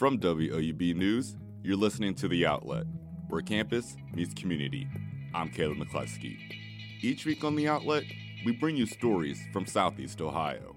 [0.00, 2.86] From WOUB News, you're listening to The Outlet,
[3.28, 4.88] where campus meets community.
[5.34, 6.38] I'm Caleb McCluskey.
[7.02, 8.04] Each week on The Outlet,
[8.46, 10.74] we bring you stories from Southeast Ohio.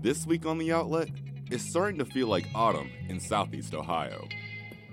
[0.00, 1.08] This week on The Outlet,
[1.50, 4.28] it's starting to feel like autumn in Southeast Ohio.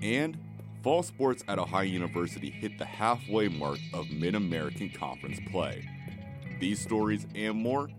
[0.02, 0.36] And
[0.82, 5.88] fall sports at Ohio University hit the halfway mark of Mid American Conference play.
[6.58, 7.90] These stories and more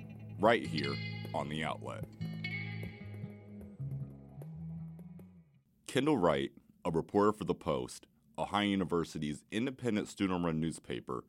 [0.41, 0.93] right here
[1.33, 2.03] on The Outlet.
[5.89, 6.51] Kendall Wright,
[6.85, 8.05] a reporter for The Post,
[8.37, 11.23] Ohio University's independent student run newspaper,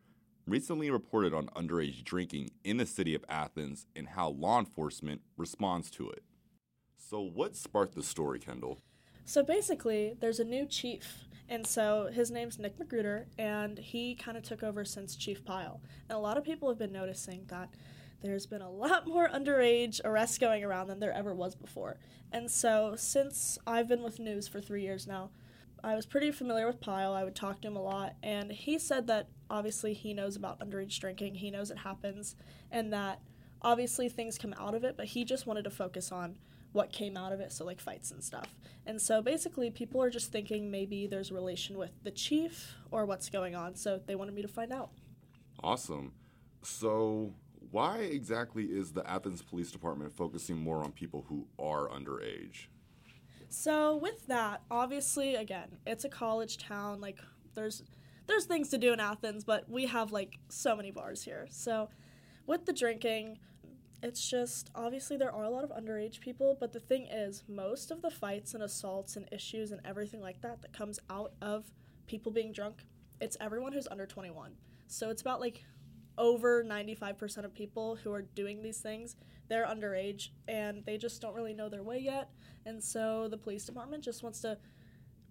[0.46, 5.90] recently reported on underage drinking in the city of Athens and how law enforcement responds
[5.92, 6.22] to it.
[6.98, 8.82] So, what sparked the story, Kendall?
[9.24, 14.36] So basically, there's a new chief, and so his name's Nick Magruder, and he kind
[14.36, 15.80] of took over since Chief Pyle.
[16.10, 17.70] And a lot of people have been noticing that
[18.22, 21.98] there's been a lot more underage arrests going around than there ever was before.
[22.32, 25.30] And so, since I've been with news for three years now,
[25.82, 27.14] I was pretty familiar with Pyle.
[27.14, 30.60] I would talk to him a lot, and he said that obviously he knows about
[30.60, 32.36] underage drinking, he knows it happens,
[32.70, 33.20] and that
[33.62, 36.36] obviously things come out of it, but he just wanted to focus on
[36.72, 38.46] what came out of it, so like fights and stuff.
[38.86, 43.06] And so basically, people are just thinking maybe there's a relation with the chief or
[43.06, 44.90] what's going on, so they wanted me to find out.
[45.62, 46.12] Awesome.
[46.62, 47.34] So,
[47.70, 52.66] why exactly is the Athens Police Department focusing more on people who are underage?
[53.48, 57.00] So with that, obviously, again, it's a college town.
[57.00, 57.18] Like
[57.54, 57.82] there's
[58.26, 61.46] there's things to do in Athens, but we have like so many bars here.
[61.50, 61.88] So
[62.46, 63.38] with the drinking,
[64.02, 67.90] it's just obviously there are a lot of underage people, but the thing is, most
[67.90, 71.72] of the fights and assaults and issues and everything like that that comes out of
[72.06, 72.84] people being drunk,
[73.20, 74.52] it's everyone who's under 21.
[74.86, 75.64] So it's about like
[76.20, 79.16] over 95% of people who are doing these things,
[79.48, 82.30] they're underage and they just don't really know their way yet.
[82.66, 84.58] And so the police department just wants to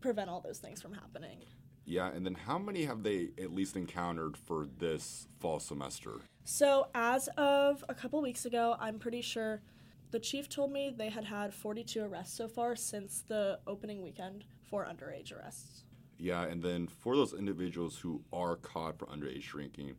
[0.01, 1.45] prevent all those things from happening.
[1.85, 6.21] Yeah, and then how many have they at least encountered for this fall semester?
[6.43, 9.61] So, as of a couple weeks ago, I'm pretty sure
[10.11, 14.45] the chief told me they had had 42 arrests so far since the opening weekend
[14.69, 15.83] for underage arrests.
[16.19, 19.95] Yeah, and then for those individuals who are caught for underage drinking,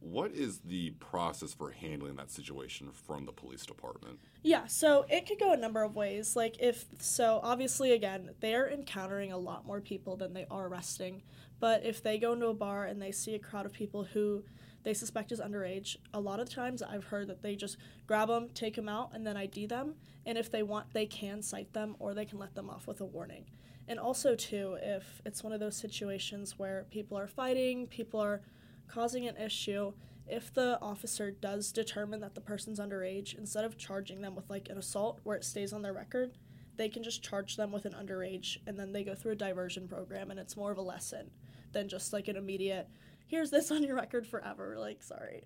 [0.00, 4.18] what is the process for handling that situation from the police department?
[4.42, 6.36] Yeah, so it could go a number of ways.
[6.36, 11.22] Like, if so, obviously, again, they're encountering a lot more people than they are arresting.
[11.60, 14.44] But if they go into a bar and they see a crowd of people who
[14.84, 17.76] they suspect is underage, a lot of times I've heard that they just
[18.06, 19.94] grab them, take them out, and then ID them.
[20.24, 23.00] And if they want, they can cite them or they can let them off with
[23.00, 23.46] a warning.
[23.88, 28.42] And also, too, if it's one of those situations where people are fighting, people are
[28.88, 29.92] causing an issue,
[30.26, 34.68] if the officer does determine that the person's underage, instead of charging them with like
[34.68, 36.32] an assault where it stays on their record,
[36.78, 39.86] they can just charge them with an underage and then they go through a diversion
[39.86, 41.30] program and it's more of a lesson
[41.72, 42.88] than just like an immediate
[43.26, 45.44] here's this on your record forever like sorry.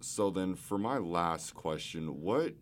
[0.00, 2.52] So then for my last question what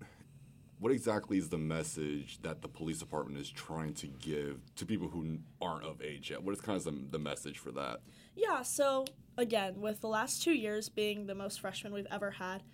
[0.82, 5.06] what exactly is the message that the police department is trying to give to people
[5.06, 6.42] who aren't of age yet?
[6.42, 8.00] What is kind of the, the message for that?
[8.34, 9.04] Yeah, so
[9.38, 12.64] again, with the last two years being the most freshmen we've ever had,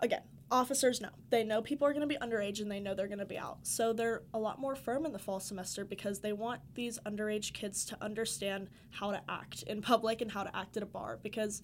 [0.00, 1.08] again, officers know.
[1.30, 3.38] They know people are going to be underage and they know they're going to be
[3.38, 3.60] out.
[3.62, 7.54] So they're a lot more firm in the fall semester because they want these underage
[7.54, 11.18] kids to understand how to act in public and how to act at a bar
[11.22, 11.62] because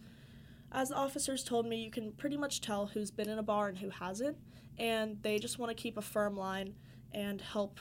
[0.73, 3.69] as the officers told me, you can pretty much tell who's been in a bar
[3.69, 4.37] and who hasn't
[4.79, 6.75] and they just want to keep a firm line
[7.13, 7.81] and help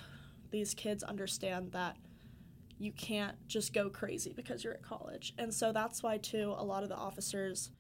[0.52, 1.98] these kids understand that
[2.78, 5.34] you can't just go crazy because you're at college.
[5.38, 7.72] And so that's why too a lot of the officers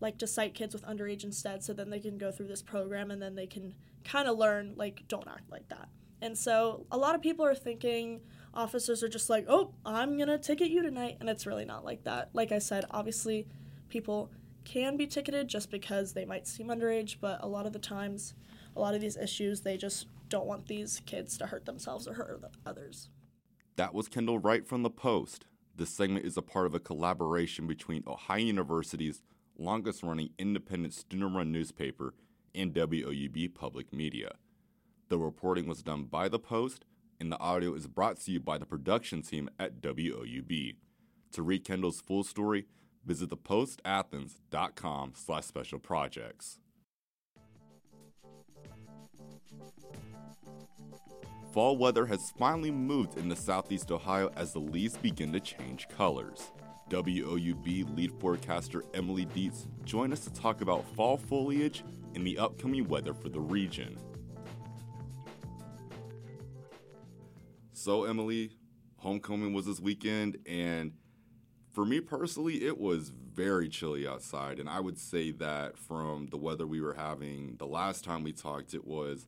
[0.00, 3.10] like to cite kids with underage instead so then they can go through this program
[3.10, 3.74] and then they can
[4.04, 5.88] kind of learn like don't act like that.
[6.20, 8.20] And so a lot of people are thinking
[8.54, 11.84] officers are just like, "Oh, I'm going to ticket you tonight." And it's really not
[11.84, 12.30] like that.
[12.32, 13.46] Like I said, obviously
[13.88, 14.30] people
[14.64, 18.34] can be ticketed just because they might seem underage, but a lot of the times,
[18.74, 22.14] a lot of these issues, they just don't want these kids to hurt themselves or
[22.14, 23.08] hurt others.
[23.76, 25.46] That was Kendall Wright from The Post.
[25.74, 29.22] This segment is a part of a collaboration between Ohio University's
[29.58, 32.14] longest running independent student run newspaper
[32.54, 34.32] and WOUB Public Media.
[35.08, 36.84] The reporting was done by The Post,
[37.20, 40.76] and the audio is brought to you by the production team at WOUB.
[41.32, 42.66] To read Kendall's full story,
[43.06, 46.58] visit thepostathens.com slash special projects.
[51.52, 56.52] Fall weather has finally moved into southeast Ohio as the leaves begin to change colors.
[56.90, 61.82] WOUB lead forecaster Emily Dietz joined us to talk about fall foliage
[62.14, 63.96] and the upcoming weather for the region.
[67.72, 68.50] So, Emily,
[68.98, 70.92] homecoming was this weekend, and
[71.76, 74.58] for me personally, it was very chilly outside.
[74.58, 78.32] And I would say that from the weather we were having the last time we
[78.32, 79.26] talked, it was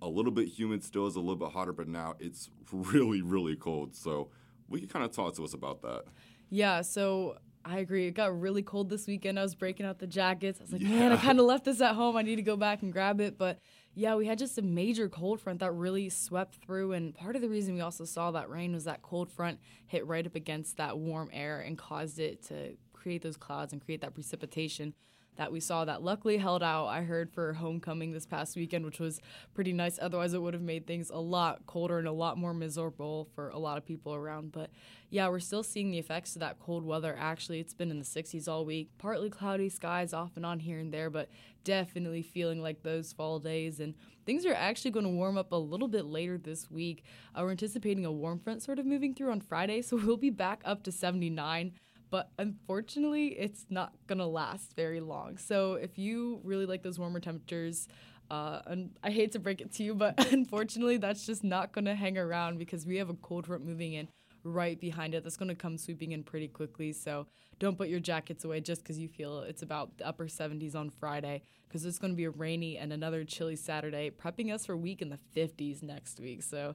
[0.00, 3.56] a little bit humid still, is a little bit hotter, but now it's really, really
[3.56, 3.96] cold.
[3.96, 4.28] So,
[4.68, 6.04] we can kind of talk to us about that.
[6.50, 8.06] Yeah, so I agree.
[8.06, 9.36] It got really cold this weekend.
[9.36, 10.60] I was breaking out the jackets.
[10.60, 10.90] I was like, yeah.
[10.90, 12.16] man, I kind of left this at home.
[12.16, 13.36] I need to go back and grab it.
[13.36, 13.58] But
[13.98, 16.92] yeah, we had just a major cold front that really swept through.
[16.92, 19.58] And part of the reason we also saw that rain was that cold front
[19.88, 23.84] hit right up against that warm air and caused it to create those clouds and
[23.84, 24.94] create that precipitation
[25.38, 28.98] that we saw that luckily held out, I heard, for homecoming this past weekend, which
[28.98, 29.20] was
[29.54, 29.96] pretty nice.
[30.02, 33.48] Otherwise, it would have made things a lot colder and a lot more miserable for
[33.50, 34.50] a lot of people around.
[34.50, 34.70] But
[35.10, 37.16] yeah, we're still seeing the effects of that cold weather.
[37.16, 38.90] Actually, it's been in the 60s all week.
[38.98, 41.28] Partly cloudy skies off and on here and there, but
[41.62, 43.78] definitely feeling like those fall days.
[43.78, 43.94] And
[44.26, 47.04] things are actually going to warm up a little bit later this week.
[47.32, 50.30] Uh, we're anticipating a warm front sort of moving through on Friday, so we'll be
[50.30, 51.74] back up to 79
[52.10, 55.36] but unfortunately, it's not gonna last very long.
[55.38, 57.88] So if you really like those warmer temperatures,
[58.30, 61.94] uh, and I hate to break it to you, but unfortunately, that's just not gonna
[61.94, 64.08] hang around because we have a cold front moving in
[64.44, 66.92] right behind it that's gonna come sweeping in pretty quickly.
[66.92, 67.26] So
[67.58, 70.90] don't put your jackets away just because you feel it's about the upper 70s on
[70.90, 74.78] Friday because it's gonna be a rainy and another chilly Saturday, prepping us for a
[74.78, 76.42] week in the 50s next week.
[76.42, 76.74] So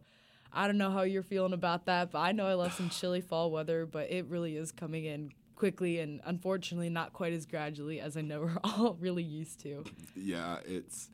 [0.54, 3.22] I don't know how you're feeling about that, but I know I love some chilly
[3.22, 8.00] fall weather, but it really is coming in quickly and unfortunately not quite as gradually
[8.00, 9.84] as I know we're all really used to.
[10.16, 11.10] Yeah, it's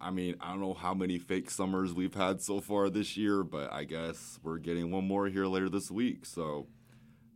[0.00, 3.44] I mean, I don't know how many fake summers we've had so far this year,
[3.44, 6.24] but I guess we're getting one more here later this week.
[6.24, 6.66] So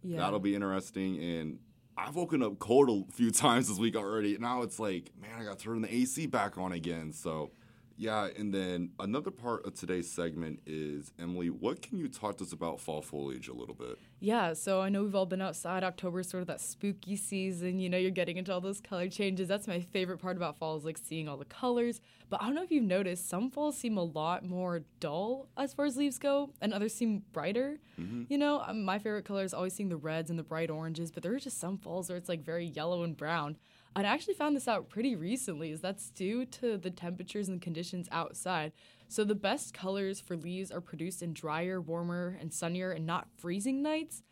[0.02, 0.20] yeah.
[0.20, 1.22] that'll be interesting.
[1.22, 1.58] And
[1.96, 4.38] I've woken up cold a few times this week already.
[4.38, 7.12] Now it's like, man, I got to turn the AC back on again.
[7.12, 7.50] So
[7.96, 12.44] yeah, and then another part of today's segment is Emily, what can you talk to
[12.44, 13.98] us about fall foliage a little bit?
[14.20, 15.84] Yeah, so I know we've all been outside.
[15.84, 17.78] October is sort of that spooky season.
[17.78, 19.48] You know, you're getting into all those color changes.
[19.48, 22.00] That's my favorite part about fall is like seeing all the colors.
[22.30, 25.74] But I don't know if you've noticed, some falls seem a lot more dull as
[25.74, 27.78] far as leaves go, and others seem brighter.
[28.00, 28.24] Mm-hmm.
[28.28, 31.12] You know, um, my favorite color is always seeing the reds and the bright oranges,
[31.12, 33.56] but there are just some falls where it's like very yellow and brown.
[33.96, 38.08] I actually found this out pretty recently, is that's due to the temperatures and conditions
[38.10, 38.72] outside.
[39.08, 43.28] So the best colors for leaves are produced in drier, warmer, and sunnier and not
[43.38, 44.22] freezing nights.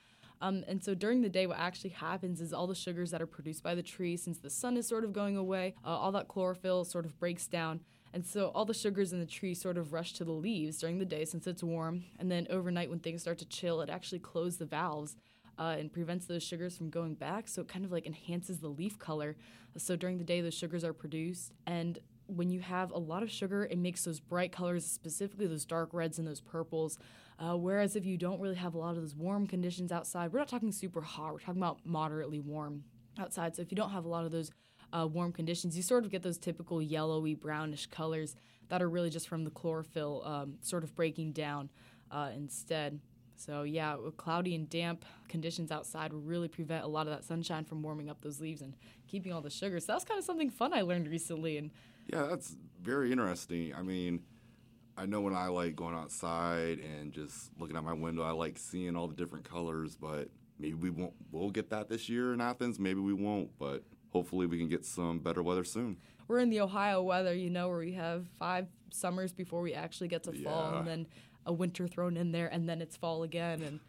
[0.41, 3.27] Um, and so during the day, what actually happens is all the sugars that are
[3.27, 6.27] produced by the tree, since the sun is sort of going away, uh, all that
[6.27, 7.81] chlorophyll sort of breaks down.
[8.13, 10.99] And so all the sugars in the tree sort of rush to the leaves during
[10.99, 12.03] the day since it's warm.
[12.19, 15.17] And then overnight, when things start to chill, it actually closes the valves
[15.63, 17.47] uh, and prevents those sugars from going back.
[17.47, 19.37] So it kind of like enhances the leaf color.
[19.77, 21.53] So during the day, those sugars are produced.
[21.69, 25.65] And when you have a lot of sugar, it makes those bright colors, specifically those
[25.65, 26.99] dark reds and those purples.
[27.39, 30.41] Uh, whereas if you don't really have a lot of those warm conditions outside, we're
[30.41, 32.83] not talking super hot, we're talking about moderately warm
[33.17, 33.55] outside.
[33.55, 34.51] So if you don't have a lot of those
[34.93, 38.35] uh, warm conditions, you sort of get those typical yellowy, brownish colors
[38.69, 41.71] that are really just from the chlorophyll um, sort of breaking down
[42.11, 42.99] uh, instead.
[43.45, 47.65] So yeah, cloudy and damp conditions outside will really prevent a lot of that sunshine
[47.65, 48.75] from warming up those leaves and
[49.09, 49.81] keeping all the sugar.
[49.81, 51.59] So that's kind of something fun I learned recently.
[51.59, 51.71] And
[52.07, 53.75] yeah, that's very interesting.
[53.75, 54.23] I mean,
[54.97, 58.59] I know when I like going outside and just looking out my window, I like
[58.59, 59.97] seeing all the different colors.
[59.97, 60.29] But
[60.59, 61.15] maybe we won't.
[61.33, 62.79] We'll get that this year in Athens.
[62.79, 63.51] Maybe we won't.
[63.59, 65.97] But hopefully, we can get some better weather soon.
[66.29, 70.09] We're in the Ohio weather, you know, where we have five summers before we actually
[70.09, 71.07] get to fall, and then
[71.47, 73.63] a winter thrown in there, and then it's fall again.
[73.63, 73.81] And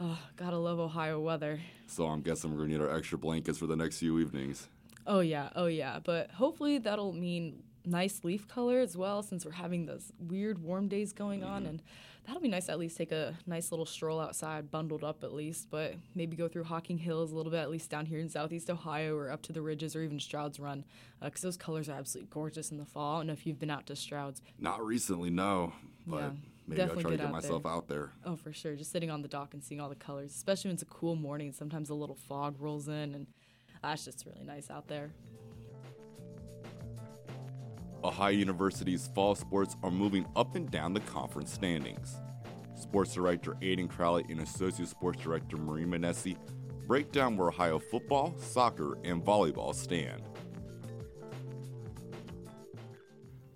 [0.00, 1.60] oh, gotta love Ohio weather.
[1.86, 4.68] So I'm guessing we're gonna need our extra blankets for the next few evenings.
[5.06, 5.98] Oh yeah, oh yeah.
[6.02, 10.88] But hopefully that'll mean nice leaf color as well, since we're having those weird warm
[10.88, 11.50] days going mm-hmm.
[11.50, 11.82] on, and
[12.26, 12.66] that'll be nice.
[12.66, 15.68] To at least take a nice little stroll outside, bundled up at least.
[15.70, 18.70] But maybe go through Hocking Hills a little bit, at least down here in Southeast
[18.70, 20.84] Ohio, or up to the ridges, or even Stroud's Run,
[21.22, 23.16] because uh, those colors are absolutely gorgeous in the fall.
[23.16, 24.40] I don't know if you've been out to Stroud's.
[24.58, 25.72] Not recently, no.
[26.06, 26.30] But yeah
[26.66, 27.72] maybe Definitely I'll try to get myself there.
[27.72, 28.12] out there.
[28.24, 28.74] Oh, for sure.
[28.76, 31.16] Just sitting on the dock and seeing all the colors, especially when it's a cool
[31.16, 31.52] morning.
[31.52, 33.26] Sometimes a little fog rolls in, and
[33.82, 35.12] ah, that's just really nice out there.
[38.02, 42.16] Ohio University's fall sports are moving up and down the conference standings.
[42.74, 46.36] Sports Director Aiden Crowley and Associate Sports Director Marie Manessi
[46.86, 50.22] break down where Ohio football, soccer, and volleyball stand.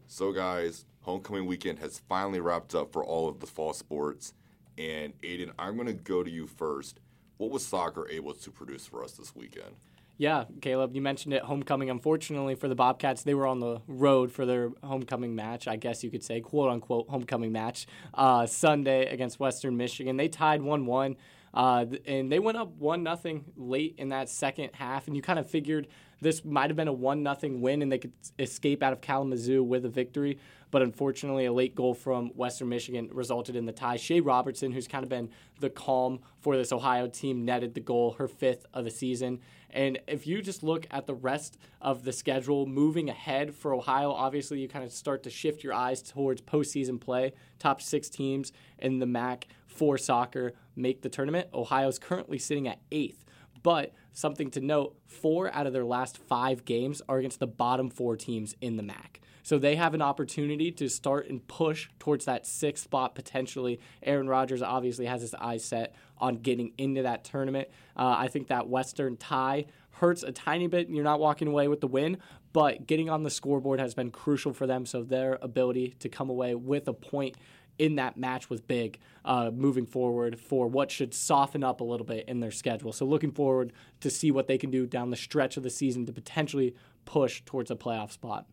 [0.06, 4.34] So, guys, homecoming weekend has finally wrapped up for all of the fall sports.
[4.76, 7.00] And Aiden, I'm going to go to you first.
[7.38, 9.74] What was soccer able to produce for us this weekend?
[10.18, 11.42] Yeah, Caleb, you mentioned it.
[11.42, 15.76] Homecoming, unfortunately for the Bobcats, they were on the road for their homecoming match, I
[15.76, 20.18] guess you could say, quote unquote, homecoming match, uh, Sunday against Western Michigan.
[20.18, 21.16] They tied 1 1.
[21.54, 25.38] Uh, and they went up one nothing late in that second half, and you kind
[25.38, 25.88] of figured
[26.20, 29.62] this might have been a one nothing win, and they could escape out of Kalamazoo
[29.62, 30.38] with a victory.
[30.70, 33.96] But unfortunately, a late goal from Western Michigan resulted in the tie.
[33.96, 38.12] Shea Robertson, who's kind of been the calm for this Ohio team, netted the goal,
[38.18, 39.40] her fifth of the season.
[39.70, 44.10] And if you just look at the rest of the schedule moving ahead for Ohio,
[44.10, 47.32] obviously you kind of start to shift your eyes towards postseason play.
[47.58, 51.48] Top six teams in the MAC for soccer make the tournament.
[51.52, 53.24] Ohio's currently sitting at eighth.
[53.62, 57.90] But something to note four out of their last five games are against the bottom
[57.90, 59.20] four teams in the MAC.
[59.42, 63.80] So they have an opportunity to start and push towards that sixth spot potentially.
[64.02, 67.68] Aaron Rodgers obviously has his eyes set on getting into that tournament.
[67.96, 70.90] Uh, I think that Western tie hurts a tiny bit.
[70.90, 72.18] You're not walking away with the win,
[72.52, 74.84] but getting on the scoreboard has been crucial for them.
[74.84, 77.36] So their ability to come away with a point
[77.78, 82.06] in that match was big uh, moving forward for what should soften up a little
[82.06, 82.92] bit in their schedule.
[82.92, 86.06] So looking forward to see what they can do down the stretch of the season
[86.06, 88.46] to potentially push towards a playoff spot.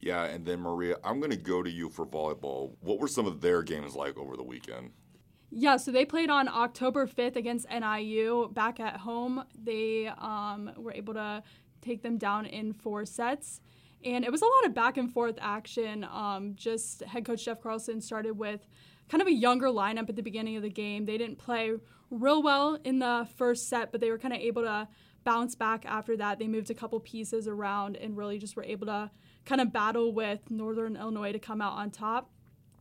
[0.00, 2.72] Yeah, and then Maria, I'm going to go to you for volleyball.
[2.80, 4.92] What were some of their games like over the weekend?
[5.50, 9.44] Yeah, so they played on October 5th against NIU back at home.
[9.60, 11.42] They um, were able to
[11.82, 13.60] take them down in four sets.
[14.04, 16.04] And it was a lot of back and forth action.
[16.04, 18.66] Um, just head coach Jeff Carlson started with
[19.08, 21.04] kind of a younger lineup at the beginning of the game.
[21.04, 21.72] They didn't play
[22.10, 24.88] real well in the first set, but they were kind of able to
[25.24, 26.38] bounce back after that.
[26.38, 29.10] They moved a couple pieces around and really just were able to
[29.44, 32.30] kind of battle with Northern Illinois to come out on top.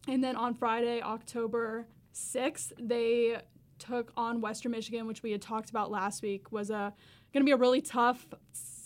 [0.08, 3.38] And then on Friday, October 6th, they
[3.78, 6.94] took on Western Michigan, which we had talked about last week, was a
[7.34, 8.28] going to be a really tough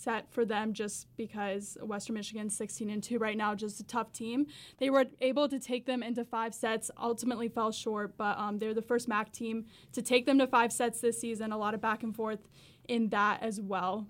[0.04, 4.12] set for them just because Western Michigan 16 and 2 right now, just a tough
[4.12, 4.46] team.
[4.78, 8.74] They were able to take them into five sets, ultimately fell short, but um, they're
[8.74, 11.50] the first MAC team to take them to five sets this season.
[11.50, 12.46] A lot of back and forth
[12.86, 14.06] in that as well.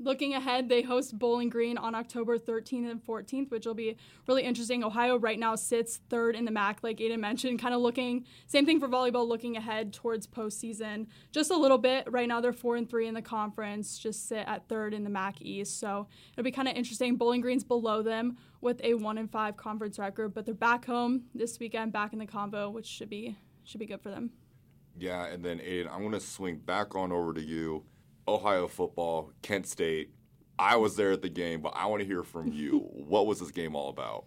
[0.00, 3.96] Looking ahead, they host Bowling Green on October 13th and 14th, which will be
[4.28, 4.84] really interesting.
[4.84, 8.64] Ohio right now sits third in the MAC, like Aiden mentioned, kind of looking, same
[8.64, 12.10] thing for volleyball, looking ahead towards postseason just a little bit.
[12.10, 15.10] Right now, they're four and three in the conference, just sit at third in the
[15.10, 15.80] MAC East.
[15.80, 17.16] So it'll be kind of interesting.
[17.16, 21.24] Bowling Green's below them with a one and five conference record, but they're back home
[21.34, 24.30] this weekend, back in the convo, which should be should be good for them.
[24.96, 27.84] Yeah, and then Aiden, I'm going to swing back on over to you.
[28.28, 30.10] Ohio football, Kent State.
[30.58, 32.78] I was there at the game, but I want to hear from you.
[32.92, 34.26] what was this game all about?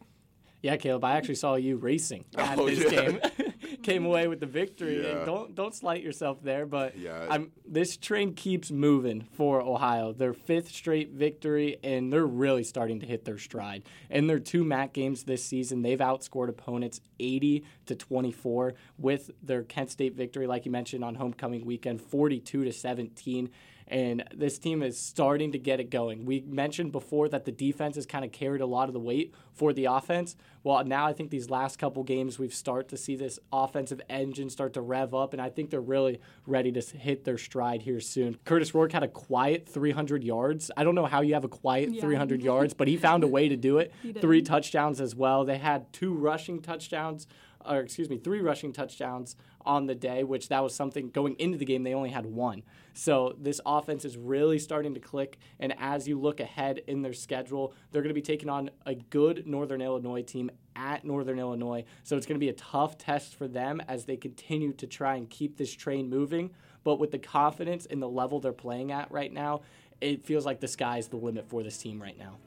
[0.61, 3.01] Yeah, Caleb, I actually saw you racing at oh, this yeah.
[3.01, 3.19] game.
[3.83, 5.03] Came away with the victory.
[5.03, 5.25] Yeah.
[5.25, 7.27] don't don't slight yourself there, but yeah.
[7.29, 10.13] I'm, this train keeps moving for Ohio.
[10.13, 13.83] Their fifth straight victory, and they're really starting to hit their stride.
[14.09, 19.63] In their two MAC games this season, they've outscored opponents 80 to 24 with their
[19.63, 23.49] Kent State victory, like you mentioned on homecoming weekend, 42 to 17
[23.91, 26.25] and this team is starting to get it going.
[26.25, 29.33] We mentioned before that the defense has kind of carried a lot of the weight
[29.53, 30.37] for the offense.
[30.63, 34.49] Well, now I think these last couple games we've start to see this offensive engine
[34.49, 37.99] start to rev up, and I think they're really ready to hit their stride here
[37.99, 38.37] soon.
[38.45, 40.69] Curtis Rourke had a quiet 300 yards.
[40.77, 42.01] I don't know how you have a quiet yeah.
[42.01, 43.93] 300 yards, but he found a way to do it.
[44.19, 45.45] Three touchdowns as well.
[45.45, 47.27] They had two rushing touchdowns
[47.65, 51.57] or excuse me, three rushing touchdowns on the day, which that was something going into
[51.57, 52.63] the game, they only had one.
[52.93, 55.37] So this offense is really starting to click.
[55.59, 58.95] And as you look ahead in their schedule, they're going to be taking on a
[58.95, 61.83] good Northern Illinois team at Northern Illinois.
[62.03, 65.15] So it's going to be a tough test for them as they continue to try
[65.15, 66.51] and keep this train moving.
[66.83, 69.61] But with the confidence and the level they're playing at right now,
[69.99, 72.37] it feels like the sky's the limit for this team right now.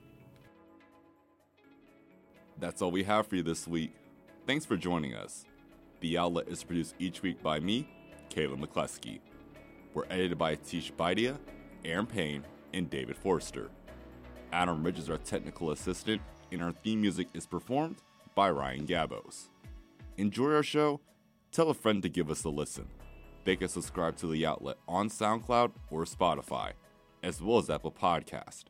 [2.59, 3.93] That's all we have for you this week.
[4.47, 5.47] Thanks for joining us.
[6.01, 7.89] The Outlet is produced each week by me,
[8.29, 9.21] Caleb McCluskey.
[9.95, 11.39] We're edited by Tish Baidia,
[11.83, 13.71] Aaron Payne, and David Forster.
[14.53, 16.21] Adam Ridge is our technical assistant,
[16.53, 18.03] and our theme music is performed
[18.35, 19.49] by Ryan Gabos.
[20.19, 21.01] Enjoy our show?
[21.51, 22.89] Tell a friend to give us a listen.
[23.45, 26.73] They can subscribe to The Outlet on SoundCloud or Spotify,
[27.23, 28.65] as well as Apple Podcast,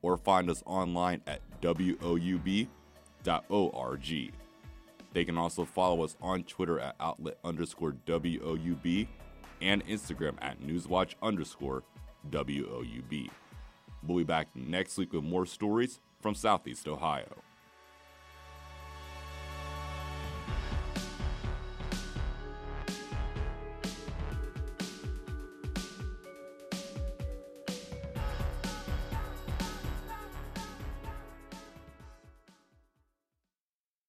[0.00, 2.68] or find us online at woub.org.
[5.12, 9.06] They can also follow us on Twitter at outlet underscore WOUB
[9.60, 11.82] and Instagram at newswatch underscore
[12.30, 13.30] WOUB.
[14.06, 17.26] We'll be back next week with more stories from Southeast Ohio.